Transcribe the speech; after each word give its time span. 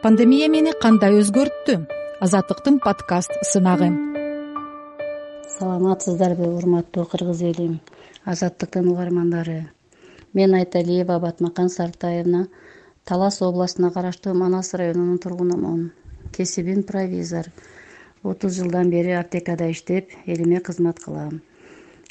пандемия 0.00 0.46
мени 0.48 0.72
кандай 0.80 1.18
өзгөрттү? 1.20 1.74
Азаттыктын 2.24 2.78
подкаст 2.80 3.34
сынагы. 3.44 3.90
Саламатсыздарбы 5.58 6.48
урматтуу 6.48 7.04
кыргыз 7.04 7.42
элим 7.50 7.74
азаттыктын 8.24 8.88
угармандары 8.88 9.58
мен 10.32 10.56
айталиева 10.56 11.18
батмакан 11.20 11.68
сартаевна 11.68 12.46
талас 13.04 13.42
областына 13.42 13.90
караштуу 13.90 14.32
манас 14.34 14.72
районунун 14.72 15.18
тургунумун. 15.18 15.92
Кесибим 16.32 16.82
провизор. 16.82 17.52
Отуз 18.22 18.56
жылдан 18.56 18.88
бери 18.88 19.12
аптекада 19.12 19.70
иштеп 19.70 20.08
элиме 20.24 20.60
кызмат 20.60 21.00
кылам. 21.00 21.42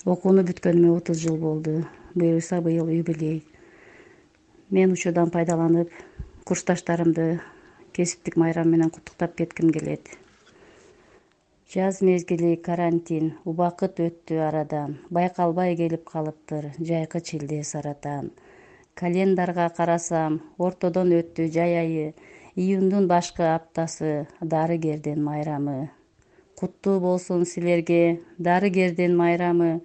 Окууну 0.05 0.43
бүткөнүмө 0.45 0.97
отуз 0.97 1.25
жыл 1.25 1.37
болду. 1.37 1.87
Буюрса 2.13 2.61
быйыл 2.61 2.89
юбилей. 2.89 3.45
Мен 4.69 4.91
учурдан 4.91 5.31
пайдаланып 5.31 5.89
курсташтарымды 6.45 7.39
кесиптик 7.93 8.35
майрам 8.37 8.69
менен 8.69 8.89
куттуктап 8.89 9.35
кетким 9.35 9.71
келет. 9.71 10.09
Жаз 11.73 12.01
мезгили 12.01 12.55
карантин 12.55 13.33
убакыт 13.45 13.99
өттү 14.01 14.39
арадан. 14.41 14.95
Байкалбай 15.13 15.75
келип 15.77 16.07
калыптыр 16.09 16.71
жайкы 16.79 17.21
чилде 17.21 17.59
саратан. 17.63 18.31
Календарга 18.95 19.67
карасам 19.77 20.39
ортодон 20.57 21.13
өттү 21.19 21.45
жай 21.53 21.77
айы 21.83 22.07
июндун 22.55 23.07
башкы 23.07 23.43
аптасы 23.53 24.27
дарыгердин 24.41 25.23
майрамы. 25.23 25.91
Куттуу 26.55 26.99
болсун 26.99 27.45
силерге 27.45 28.21
дарыгердин 28.37 29.15
майрамы. 29.15 29.81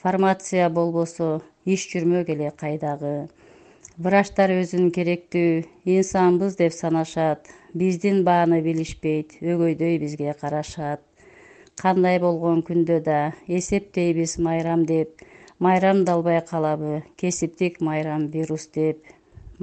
Фармация 0.00 0.70
болбосо 0.70 1.42
иш 1.66 1.84
жүрмөк 1.92 2.32
эле 2.32 2.50
кайдагы 2.50 3.28
врачтар 3.96 4.52
өзүн 4.52 4.90
керектүү 4.92 5.64
инсанбыз 5.88 6.58
деп 6.60 6.74
санашат. 6.76 7.48
Биздин 7.72 8.24
бааны 8.28 8.58
билишпейт 8.60 9.38
өгөйдөй 9.40 9.96
бизге 10.02 10.34
карашат. 10.40 11.00
Кандай 11.80 12.18
болгон 12.20 12.60
күндө 12.68 12.98
да 13.06 13.20
эсептейбиз 13.48 14.36
майрам 14.38 14.84
деп. 14.84 15.24
Майрамдалбай 15.58 16.42
калабы 16.44 17.04
кесиптик 17.16 17.80
майрам 17.80 18.28
вирус 18.28 18.68
деп. 18.74 19.00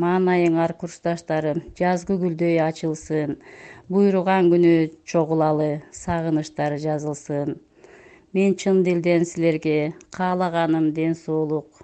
Маанайыңар 0.02 0.74
курсташтарым 0.82 1.62
жазгы 1.78 2.18
гүлдөй 2.18 2.58
ачылсын. 2.66 3.38
Буйруган 3.88 4.50
күнү 4.50 4.74
чогулалы 5.06 5.84
сагынычтар 5.94 6.80
жазылсын. 6.82 7.60
Мен 8.34 8.58
чын 8.58 8.82
дилден 8.82 9.30
силерге 9.30 9.94
каалаганым 10.10 10.90
ден 10.98 11.14
соолук 11.14 11.84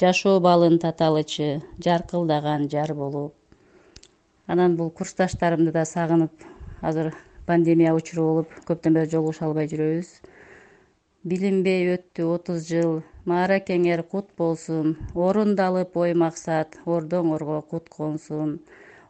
жашоо 0.00 0.38
балын 0.40 0.78
таталычы 0.80 1.46
жаркылдаган 1.84 2.62
жар 2.72 2.94
болуп. 2.96 3.34
Анан 4.46 4.76
бул 4.78 4.88
курсташтарымды 4.90 5.74
да 5.74 5.82
сагынып 5.84 6.46
азыр 6.80 7.10
пандемия 7.46 7.92
учуру 7.92 8.24
болуп 8.28 8.54
көптөн 8.70 8.96
бери 8.96 9.10
жолугуша 9.12 9.44
албай 9.48 9.68
жүрөбүз. 9.72 10.08
Билинбей 11.28 11.90
өттү 11.96 12.30
отуз 12.32 12.64
жыл. 12.70 13.02
Мааракеңер 13.28 14.02
кут 14.14 14.30
болсун 14.40 14.96
орундалып 15.14 15.96
ой 16.00 16.14
максат 16.24 16.78
ордоңорго 16.86 17.60
кут 17.68 17.92
консун. 17.92 18.56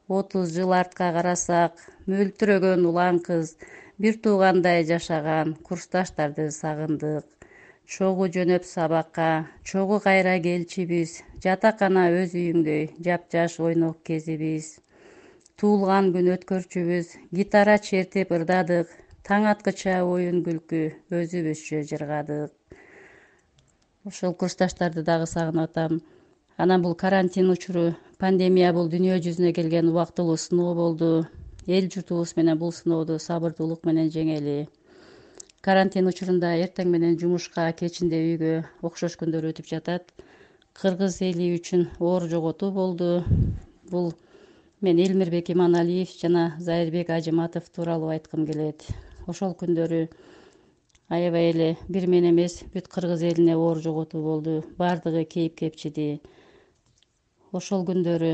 Отуз 0.08 0.50
жыл 0.56 0.74
артка 0.74 1.12
карасак 1.14 1.78
мөлтүрөгөн 2.10 2.88
улан 2.90 3.22
кыз 3.28 3.54
бир 4.02 4.18
туугандай 4.24 4.82
жашаган 4.90 5.54
курсташтарды 5.68 6.50
сагындык 6.50 7.39
чогуу 7.86 8.28
жөнөп 8.36 8.68
сабакка 8.68 9.30
чогуу 9.64 10.00
кайра 10.06 10.36
келчүбүз 10.46 11.16
жатакана 11.44 12.06
өз 12.20 12.36
үйүңдөй 12.42 12.86
жапжаш 13.06 13.58
ойнок 13.66 14.02
кезибиз. 14.04 14.78
Туулган 15.56 16.12
күн 16.14 16.32
өткөрчүбүз 16.36 17.16
гитара 17.40 17.78
чертип 17.90 18.32
ырдадык 18.36 18.96
таң 19.26 19.50
аткыча 19.54 20.00
оюн 20.04 20.40
күлкү 20.46 20.86
өзүбүзчө 21.22 21.84
жыргадык 21.92 22.56
ошол 24.08 24.32
курсташтарды 24.40 25.02
дагы 25.04 25.26
сагынып 25.28 25.68
атам 25.68 26.00
анан 26.56 26.82
бул 26.82 26.94
карантин 27.02 27.50
учуру 27.54 27.82
пандемия 28.22 28.72
бул 28.72 28.88
дүйнө 28.92 29.18
жүзүнө 29.26 29.52
келген 29.58 29.90
убактылуу 29.92 30.36
сыноо 30.40 30.74
болду. 30.74 31.10
Эл 31.66 31.88
журтубуз 31.92 32.32
менен 32.36 32.58
бул 32.58 32.72
сыноодо 32.72 33.18
сабырдуулук 33.18 33.84
менен 33.84 34.08
жеңели 34.14 34.56
карантин 35.66 36.08
учурунда 36.08 36.54
эртең 36.64 36.88
менен 36.88 37.16
жумушка 37.20 37.66
кечинде 37.76 38.18
үйгө 38.30 38.52
окшош 38.88 39.16
күндөр 39.20 39.50
өтүп 39.50 39.66
жатат. 39.68 40.06
Кыргыз 40.80 41.18
эли 41.26 41.50
үчүн 41.58 41.82
оор 42.00 42.24
жоготуу 42.30 42.70
болду. 42.72 43.10
Бул 43.90 44.14
мен 44.80 45.02
элмирбек 45.04 45.50
иманалиев 45.52 46.14
жана 46.22 46.44
зайырбек 46.68 47.10
ажыматов 47.12 47.68
тууралуу 47.68 48.08
айткым 48.14 48.46
келет. 48.48 48.86
Ошол 49.28 49.52
күндөрү 49.62 50.06
аябай 51.12 51.50
эле 51.50 51.68
бир 51.88 52.06
мен 52.08 52.30
эмес 52.30 52.62
бүт 52.72 52.88
кыргыз 52.88 53.26
элине 53.32 53.56
оор 53.56 53.82
жоготуу 53.84 54.22
болду. 54.22 54.62
Баардыгы 54.78 55.26
кейип 55.34 55.58
кепчиди. 55.60 56.22
Ошол 57.52 57.84
күндөрү 57.84 58.32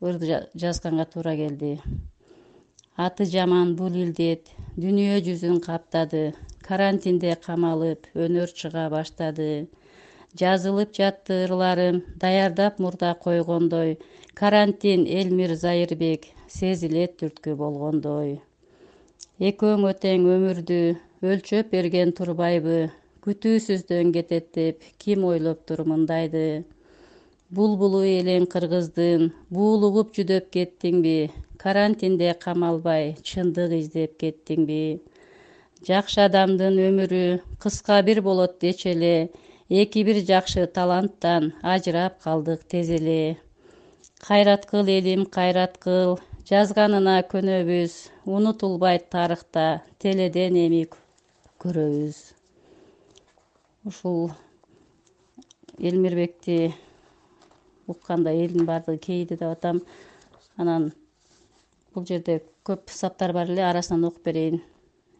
ыр 0.00 0.24
жазганга 0.56 1.04
туура 1.04 1.36
келди 1.36 1.76
аты 3.04 3.24
жаман 3.32 3.74
бул 3.78 3.94
илдет. 4.04 4.50
Дүйнө 4.80 5.20
жүзүн 5.26 5.60
каптады. 5.64 6.24
Карантинде 6.66 7.32
камалып 7.46 8.08
өнөр 8.24 8.52
чыга 8.60 8.84
баштады. 8.92 9.46
Жазылып 10.40 10.92
жатты 10.98 11.38
ырларым 11.46 12.02
даярдап 12.22 12.78
мурда 12.78 13.14
койгондой. 13.24 13.96
Карантин 14.40 15.06
элмир 15.20 15.56
зайырбек 15.62 16.28
сезилет 16.58 17.16
түрткү 17.22 17.56
болгондой. 17.62 18.38
Экөөңө 19.50 19.92
тең 20.04 20.28
өмүрдү 20.36 20.80
өлчөп 21.24 21.72
берген 21.74 22.12
турбайбы 22.16 22.78
күтүүсүздөн 23.24 24.12
кетет 24.16 24.52
деп 24.56 24.84
ким 25.02 25.24
ойлоптур 25.32 25.86
мындайды? 25.88 26.64
Булбулу 27.50 28.04
элең 28.06 28.46
кыргыздын 28.52 29.30
буулугуп 29.56 30.12
жүдөп 30.18 30.52
кеттиңби 30.56 31.16
карантинде 31.62 32.32
камалбай 32.44 33.14
чындык 33.30 33.76
издеп 33.80 34.16
кеттиңби 34.20 34.82
жакшы 35.88 36.20
адамдын 36.26 36.78
өмүрү 36.88 37.24
кыска 37.62 38.00
бир 38.08 38.20
болот 38.26 38.58
дечү 38.64 38.90
эле 38.94 39.14
эки 39.82 40.02
бир 40.08 40.18
жакшы 40.30 40.66
таланттан 40.66 41.52
ажырап 41.62 42.18
калдык 42.24 42.64
тез 42.66 42.90
эле. 42.90 43.38
Кайрат 44.26 44.66
кыл 44.70 44.88
элим 44.88 45.24
кайрат 45.36 45.78
кыл 45.84 46.18
жазганына 46.50 47.16
көнөбүз 47.30 47.94
унутулбайт 48.26 49.08
тарыхта 49.14 49.66
теледен 50.02 50.58
эми 50.64 50.82
көрөбүз 51.62 52.18
ушул 53.88 54.32
элмирбекти 55.78 56.74
укканда 57.86 58.34
элдин 58.34 58.66
баардыгы 58.66 58.98
кейиди 58.98 59.36
деп 59.36 59.52
атам. 59.54 59.80
Анан 60.56 60.90
бул 61.94 62.06
жерде 62.12 62.40
көп 62.68 62.92
саптар 63.00 63.32
бар 63.32 63.50
эле 63.54 63.66
арасынан 63.70 64.06
окуп 64.10 64.24
берейин. 64.30 64.62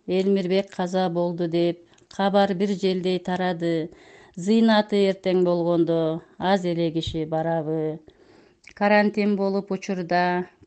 Элмирбек 0.06 0.70
каза 0.76 1.08
болду 1.08 1.48
деп 1.48 1.82
кабар 2.16 2.54
бир 2.54 2.76
желдей 2.84 3.18
тарады. 3.18 3.90
Зыйнаты 4.36 5.04
эртең 5.10 5.44
болгондо 5.44 6.22
аз 6.38 6.64
эле 6.64 6.90
киши 6.94 7.26
барабы 7.26 8.00
карантин 8.80 9.34
болуп 9.36 9.72
учурда 9.74 10.20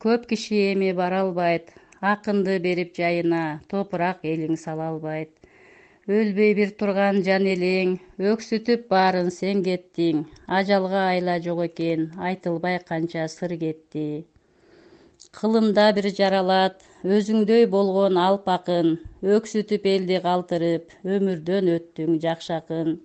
көп 0.03 0.28
киши 0.31 0.58
эми 0.74 0.91
бара 0.94 1.22
албайт. 1.25 1.72
Акынды 2.02 2.58
берип 2.59 2.91
жайына 3.00 3.62
топурак 3.72 4.25
элиң 4.31 4.59
сала 4.64 4.90
албайт. 4.91 5.31
Өлбөй 6.08 6.52
бир 6.58 6.74
турган 6.81 7.22
жан 7.24 7.47
элең 7.47 7.96
өксүтүп 8.34 8.85
баарын 8.91 9.31
сен 9.31 9.64
кеттиң. 9.64 10.25
Ажалга 10.59 11.08
айла 11.14 11.40
жок 11.47 11.64
экен 11.70 12.12
айтылбай 12.30 12.78
канча 12.91 13.25
сыр 13.38 13.56
кетти 13.66 14.06
кылымда 15.39 15.85
бир 15.97 16.09
жаралат 16.20 16.85
өзүңдөй 17.17 17.67
болгон 17.75 18.20
алпакын 18.25 18.93
өксүтүп 19.37 19.90
элди 19.93 20.20
калтырып 20.28 20.96
өмүрдөн 21.17 21.72
өттүң 21.78 22.20
жакшы 22.28 22.53
акын 22.58 22.96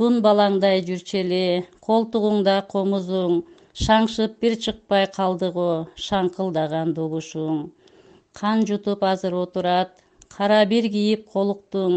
тун 0.00 0.20
балаңдай 0.26 0.84
жүрчү 0.90 1.18
эле 1.24 1.42
колтугуңда 1.88 2.56
комузуң 2.74 3.42
шаңшып 3.86 4.38
бир 4.44 4.56
чыкпай 4.68 5.10
калды 5.18 5.50
го 5.58 5.68
шаңкылдаган 6.06 6.94
добушуң 7.00 7.60
кан 8.40 8.64
жутуп 8.66 9.04
азыр 9.12 9.34
отурат 9.42 10.00
кара 10.36 10.64
бир 10.72 10.88
кийип 10.94 11.28
колуктуң 11.34 11.94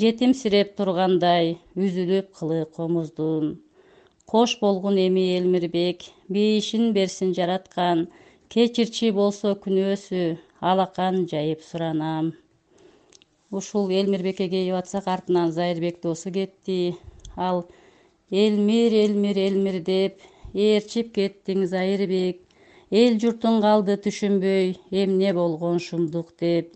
жетимсиреп 0.00 0.74
тургандай 0.76 1.54
үзүлүп 1.76 2.32
кылы 2.38 2.64
комуздун. 2.76 3.56
Кош 4.26 4.56
болгун 4.60 4.98
эми 5.00 5.24
элмирбек 5.36 6.02
бейишин 6.28 6.92
берсин 6.96 7.32
жараткан 7.38 8.06
кечирчи 8.52 9.10
болсо 9.14 9.54
күнөөсү 9.62 10.22
алакан 10.70 11.24
жайып 11.30 11.62
суранам. 11.66 12.32
Ушул 13.50 13.90
элмирбекке 13.90 14.48
кейип 14.52 14.76
атсак 14.78 15.08
артынан 15.14 15.52
зайырбек 15.52 16.00
досу 16.02 16.32
кетти. 16.32 16.96
Ал 17.36 17.66
элмир 18.30 18.94
элмир 19.02 19.38
элмир 19.48 19.80
деп 19.90 20.22
ээрчип 20.54 21.12
кеттиң 21.18 21.66
зайырбек. 21.74 22.40
Эл 22.90 23.18
журтуң 23.22 23.60
калды 23.64 23.98
түшүнбөй 24.06 24.76
эмне 25.02 25.32
болгон 25.34 25.78
шумдук? 25.82 26.32
деп. 26.40 26.72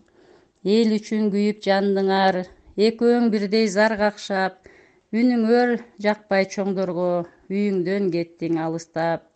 Эл 0.63 0.91
үчүн 0.99 1.31
күйүп 1.33 1.63
жандыңар 1.65 2.43
экөөң 2.77 3.31
бирдей 3.31 3.67
зар 3.71 3.95
какшап 3.97 4.67
үнүңөр 5.15 5.77
жакпай 6.03 6.45
чоңдорго 6.51 7.11
үйүңдөн 7.49 8.11
кеттиң 8.11 8.59
алыстап 8.67 9.30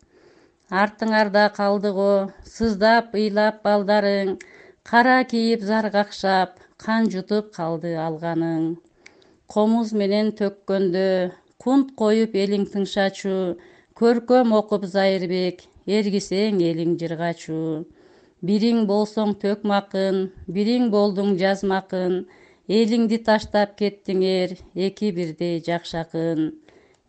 артыңарда 0.70 1.48
калды 1.54 1.92
го 1.94 2.10
сыздап 2.42 3.14
ыйлап 3.14 3.62
балдарың 3.62 4.36
кара 4.82 5.22
кийип 5.24 5.62
зар 5.62 5.90
какшап 5.90 6.58
кан 6.76 7.10
жутуп 7.10 7.52
калды 7.54 7.94
алганың. 7.94 8.76
Комуз 9.46 9.92
менен 9.92 10.32
төккөндө 10.34 11.32
кунт 11.62 11.94
коюп 11.96 12.34
элиң 12.34 12.66
тыңшачу. 12.72 13.56
Көркөм 13.96 14.52
окуп 14.58 14.84
зайырбек 14.84 15.62
эргисең 15.86 16.58
элиң 16.60 16.98
жыргачу. 16.98 17.86
Бириң 18.42 18.86
болсоң 18.90 19.38
төкмакын 19.40 20.32
бириң 20.50 20.90
болдуң 20.90 21.36
жазмакын 21.38 22.26
элиңди 22.68 23.22
таштап 23.22 23.78
кеттиңер 23.78 24.58
эки 24.74 25.12
бирдей 25.14 25.62
жакшакын. 25.62 26.50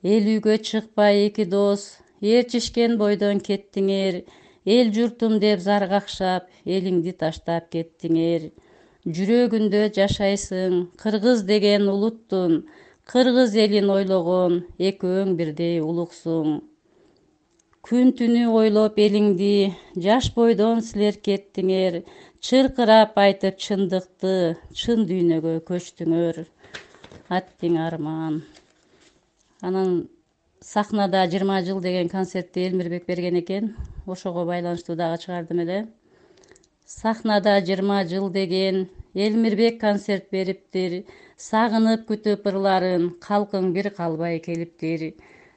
Эл 0.04 0.30
үйгө 0.38 0.62
чыкпай 0.62 1.26
эки 1.28 1.46
дос 1.50 1.98
ээрчишкен 2.22 2.98
бойдон 2.98 3.40
кеттиңер 3.44 4.24
эл 4.66 4.92
журтум 4.94 5.38
деп 5.40 5.60
зар 5.64 5.88
какшап 5.90 6.48
элиңди 6.66 7.14
таштап 7.14 7.70
кеттиңер. 7.72 8.50
Жүрөгүндө 9.08 9.84
жашайсың 9.96 10.88
кыргыз 11.00 11.46
деген 11.48 11.88
улуттун 11.88 12.66
кыргыз 13.08 13.56
элин 13.56 13.88
ойлогон 13.94 14.66
экөөң 14.90 15.38
бирдей 15.40 15.80
улуксуң. 15.80 16.58
Күн 17.88 18.12
түнү 18.20 18.50
ойлоп 18.52 18.98
элиңди 19.00 19.72
жаш 20.04 20.34
бойдон 20.36 20.82
силер 20.84 21.16
кеттиңер 21.24 22.02
чыркырап 22.44 23.16
айтып 23.24 23.62
чындыкты 23.64 24.58
чын 24.76 25.08
дүйнөгө 25.08 25.62
көчтүңөр. 25.70 26.44
Аттиң 27.32 27.80
арман. 27.80 28.42
Анан 29.64 30.10
сахнада 30.68 31.22
жыйырма 31.32 31.62
жыл 31.64 31.80
деген 31.80 32.10
концертти 32.10 32.66
элмирбек 32.68 33.06
берген 33.08 33.40
экен. 33.40 33.76
Ошого 34.06 34.44
байланыштуу 34.46 34.96
дагы 34.96 35.22
чыгардым 35.24 35.60
эле. 35.64 35.88
Сахнада 36.86 37.54
жыйырма 37.62 38.04
жыл 38.04 38.30
деген 38.30 38.90
элмирбек 39.14 39.80
концерт 39.80 40.26
бериптир. 40.30 41.06
Сагынып 41.38 42.04
күтүп 42.10 42.52
ырларын 42.52 43.10
калкың 43.28 43.72
бир 43.72 43.92
калбай 44.00 44.40
келиптир. 44.40 45.14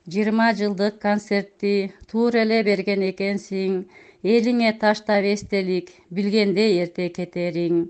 Жыйырма 0.07 0.53
жылдык 0.55 1.01
концертти 1.03 1.93
туура 2.11 2.45
эле 2.47 2.63
берген 2.63 3.03
экенсиң. 3.11 3.87
Элиңе 4.23 4.77
таштап 4.79 5.25
эстелик 5.25 5.91
билгенде 6.11 6.67
эрте 6.83 7.09
кетериң 7.09 7.89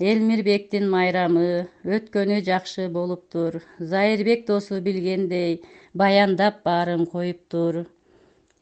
элмирбектин 0.00 0.88
майрамы 0.90 1.68
өткөнү 1.84 2.40
жакшы 2.46 2.88
болуптур. 2.88 3.60
Зайырбек 3.78 4.46
досу 4.46 4.80
билгендей 4.80 5.62
баяндап 5.94 6.62
баарын 6.64 7.06
коюптур. 7.06 7.86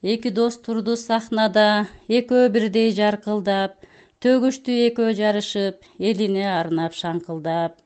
Эки 0.03 0.31
дос 0.31 0.59
турду 0.59 0.97
сахнада 0.97 1.87
экөө 2.09 2.49
бирдей 2.51 2.91
жаркылдап 2.93 3.79
төгүштү 4.21 4.73
экөө 4.89 5.15
жарышып 5.21 5.85
элине 5.99 6.47
арнап 6.51 6.95
шаңкылдап. 6.95 7.77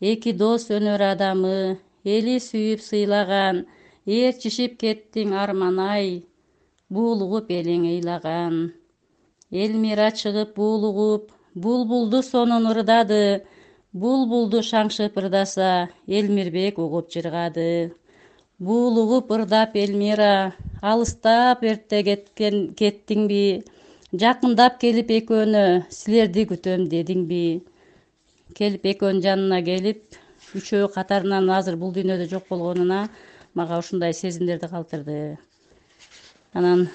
Эки 0.00 0.32
дос 0.32 0.68
өнөр 0.70 1.02
адамы 1.12 1.78
эли 2.04 2.38
сүйүп 2.38 2.82
сыйлаган 2.84 3.64
ээрчишип 4.06 4.76
кеттиң 4.82 5.34
арман 5.34 5.78
ай 5.82 6.10
буулугуп 6.90 7.50
элиң 7.50 7.88
ыйлаган 7.94 8.60
элмира 9.50 10.10
чыгып 10.20 10.54
буулугуп 10.58 11.32
булбулду 11.56 12.20
сонун 12.22 12.68
ырдады 12.68 13.20
булбулду 13.96 14.60
шаңшып 14.62 15.16
ырдаса 15.22 15.88
элмирбек 16.06 16.78
угуп 16.78 17.08
жыргады. 17.12 17.94
Буулугуп 18.58 19.32
ырдап 19.32 19.76
элмира 19.76 20.52
алыстап 20.80 21.64
эрте 21.64 22.02
кеткен 22.04 22.74
кеттиңби 22.76 23.64
жакындап 24.12 24.78
келип 24.80 25.10
экөөнө 25.18 25.64
силерди 25.92 26.46
күтөм 26.52 26.86
дедиңби. 26.92 27.62
Келип 28.56 28.84
экөөнүн 28.92 29.24
жанына 29.24 29.62
келип 29.64 30.20
үчөө 30.56 30.92
катарынан 30.94 31.48
азыр 31.56 31.76
бул 31.80 31.92
дүйнөдө 31.96 32.28
жок 32.30 32.48
болгонуна 32.52 33.08
мага 33.54 33.80
ушундай 33.80 34.12
сезимдерди 34.12 34.68
калтырды. 34.72 35.38
Анан 36.52 36.88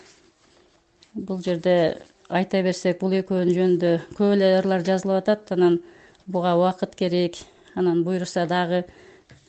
бул 1.14 1.42
жерде 1.46 2.02
айта 2.32 2.62
берсек 2.64 3.00
бул 3.02 3.14
экөөнүн 3.18 3.56
жөнүндө 3.56 3.92
көп 4.16 4.36
эле 4.38 4.50
ырлар 4.62 4.86
жазылып 4.88 5.20
атат. 5.20 5.52
Анан 5.52 5.80
буга 6.26 6.56
убакыт 6.56 6.96
керек. 6.96 7.36
Анан 7.76 8.04
буюрса 8.06 8.46
дагы 8.48 8.86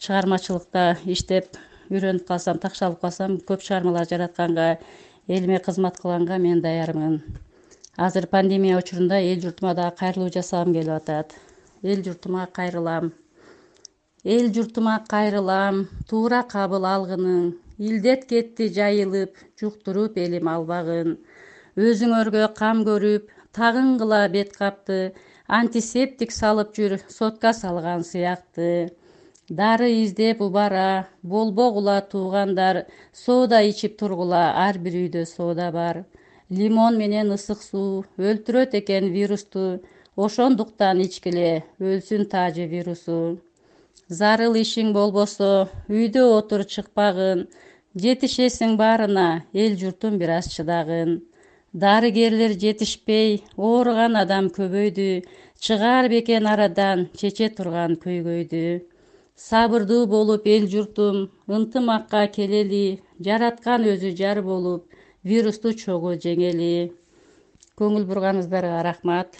чыгармачылыкта 0.02 0.98
иштеп 1.06 1.56
үйрөнүп 1.90 2.26
калсам 2.26 2.58
такшалып 2.58 3.00
калсам 3.00 3.38
көп 3.48 3.62
чыгармалар 3.62 4.08
жаратканга 4.10 4.66
элиме 5.28 5.58
кызмат 5.58 6.00
кылганга 6.02 6.38
мен 6.38 6.60
даярмын. 6.60 7.20
Азыр 7.96 8.26
пандемия 8.26 8.78
учурунда 8.78 9.20
эл 9.20 9.40
журтума 9.40 9.74
дагы 9.74 9.96
кайрылуу 9.98 10.30
жасагым 10.34 10.74
келип 10.74 10.96
атат. 10.96 11.34
Эл 11.82 12.02
журтума 12.02 12.46
кайрылам. 12.52 13.12
Эл 14.24 14.52
журтума 14.52 15.02
кайрылам. 15.08 15.86
Туура 16.08 16.42
кабыл 16.42 16.86
алгының 16.86 17.52
илдет 17.78 18.26
кетти 18.30 18.68
жайылып 18.74 19.36
жуктуруп 19.60 20.18
элим 20.18 20.48
албагын 20.48 21.18
өзүңөргө 21.76 22.48
кам 22.56 22.82
көрүп 22.88 23.30
тагынгыла 23.58 24.24
бет 24.32 24.56
капты 24.56 24.98
антисептик 25.60 26.32
салып 26.32 26.74
жүр 26.76 26.98
сотка 27.18 27.52
салган 27.52 28.04
сыяктуу 28.04 28.90
дары 29.48 29.88
издеп 30.02 30.40
убара 30.40 31.06
болбогула 31.22 32.00
туугандар 32.00 32.86
соода 33.12 33.62
ичип 33.62 33.98
тургула 33.98 34.44
ар 34.66 34.78
бир 34.78 34.94
үйдө 35.02 35.24
соода 35.26 35.70
бар. 35.72 36.04
Лимон 36.50 36.96
менен 36.96 37.32
ысык 37.36 37.60
суу 37.62 38.04
өлтүрөт 38.18 38.74
экен 38.80 39.12
вирусту 39.12 39.80
ошондуктан 40.16 41.00
ичкиле 41.00 41.64
өлсүн 41.80 42.28
таажы 42.32 42.66
вирусу. 42.66 43.40
Зарыл 44.08 44.56
ишиң 44.62 44.92
болбосо 44.92 45.68
үйдө 45.88 46.24
отур 46.38 46.64
чыкпагын 46.64 47.46
жетишесиң 47.96 48.76
баарына 48.76 49.44
эл 49.52 49.76
журтум 49.80 50.18
бир 50.20 50.36
аз 50.38 50.48
чыдагын 50.54 51.20
дарыгерлер 51.72 52.52
жетишпей 52.60 53.42
ооруган 53.56 54.16
адам 54.20 54.48
көбөйдү 54.52 55.24
чыгаар 55.64 56.08
бекен 56.12 56.46
арадан 56.46 57.08
чече 57.16 57.48
турган 57.48 57.96
көйгөйдү. 57.96 58.82
Сабырдуу 59.36 60.06
болуп 60.06 60.46
эл 60.46 60.68
журтум 60.68 61.30
ынтымакка 61.48 62.26
келели 62.36 63.00
жараткан 63.24 63.88
өзү 63.88 64.12
жар 64.16 64.42
болуп 64.42 64.84
вирусту 65.24 65.72
чогуу 65.72 66.14
жеңели. 66.20 66.92
Көңүл 67.80 68.04
бурганыңыздарга 68.04 68.82
рахмат. 68.84 69.32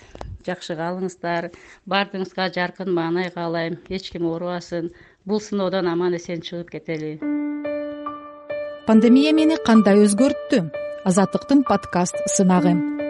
Жакшы 0.46 0.74
калыңыздар. 0.74 1.52
Баардыгыңызга 1.86 2.48
жаркын 2.56 2.90
маанай 2.90 3.28
каалайм. 3.30 3.76
Эч 3.90 4.10
ким 4.10 4.24
оорубасын 4.26 4.90
бул 5.26 5.38
сыноодон 5.40 5.86
аман 5.86 6.16
эсен 6.16 6.40
чыгып 6.40 6.72
кетели. 6.72 7.18
Пандемия 8.86 9.36
мени 9.36 9.60
кандай 9.66 10.00
өзгөрттү 10.02 10.64
азаттыктын 11.04 11.64
подкаст 11.66 12.14
сынагы 12.34 13.01